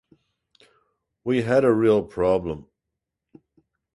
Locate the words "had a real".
1.43-2.01